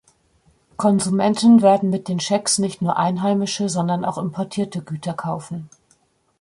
Konsumenten 0.77 1.61
werden 1.61 1.91
mit 1.91 2.07
den 2.07 2.19
Schecks 2.19 2.57
nicht 2.57 2.81
nur 2.81 2.97
einheimische, 2.97 3.69
sondern 3.69 4.03
auch 4.03 4.17
importierte 4.17 4.81
Güter 4.81 5.13
kaufen. 5.13 5.69